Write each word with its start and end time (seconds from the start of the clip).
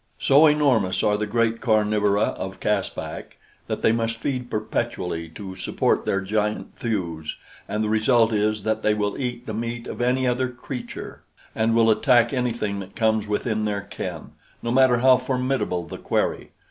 So 0.17 0.47
enormous 0.47 1.03
are 1.03 1.15
the 1.15 1.27
great 1.27 1.61
carnivora 1.61 2.29
of 2.33 2.59
Caspak 2.59 3.37
that 3.67 3.83
they 3.83 3.91
must 3.91 4.17
feed 4.17 4.49
perpetually 4.49 5.29
to 5.35 5.55
support 5.55 6.05
their 6.05 6.21
giant 6.21 6.75
thews, 6.75 7.35
and 7.67 7.83
the 7.83 7.87
result 7.87 8.33
is 8.33 8.63
that 8.63 8.81
they 8.81 8.95
will 8.95 9.15
eat 9.19 9.45
the 9.45 9.53
meat 9.53 9.85
of 9.85 10.01
any 10.01 10.27
other 10.27 10.49
creature 10.49 11.21
and 11.53 11.75
will 11.75 11.91
attack 11.91 12.33
anything 12.33 12.79
that 12.79 12.95
comes 12.95 13.27
within 13.27 13.65
their 13.65 13.81
ken, 13.81 14.31
no 14.63 14.71
matter 14.71 14.97
how 14.97 15.17
formidable 15.17 15.85
the 15.85 15.99
quarry. 15.99 16.49